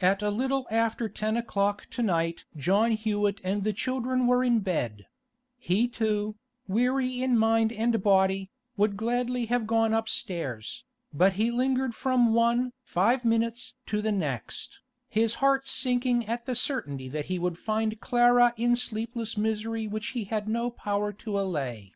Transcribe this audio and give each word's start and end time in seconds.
At 0.00 0.22
a 0.22 0.30
little 0.32 0.66
after 0.72 1.08
ten 1.08 1.36
o'clock 1.36 1.86
to 1.90 2.02
night 2.02 2.44
John 2.56 2.90
Hewett 2.90 3.40
and 3.44 3.62
the 3.62 3.72
children 3.72 4.26
were 4.26 4.42
in 4.42 4.58
bed; 4.58 5.06
he 5.56 5.86
too, 5.86 6.34
weary 6.66 7.22
in 7.22 7.38
mind 7.38 7.70
and 7.72 8.02
body, 8.02 8.50
would 8.76 8.96
gladly 8.96 9.46
have 9.46 9.68
gone 9.68 9.94
upstairs, 9.94 10.84
but 11.14 11.34
he 11.34 11.52
lingered 11.52 11.94
from 11.94 12.34
one 12.34 12.72
five 12.82 13.24
minutes 13.24 13.74
to 13.86 14.02
the 14.02 14.10
next, 14.10 14.80
his 15.08 15.34
heart 15.34 15.68
sinking 15.68 16.26
at 16.26 16.44
the 16.44 16.56
certainty 16.56 17.08
that 17.10 17.26
he 17.26 17.38
would 17.38 17.56
find 17.56 18.00
Clara 18.00 18.54
in 18.56 18.74
sleepless 18.74 19.36
misery 19.36 19.86
which 19.86 20.08
he 20.08 20.24
had 20.24 20.48
no 20.48 20.70
power 20.72 21.12
to 21.12 21.38
allay. 21.38 21.92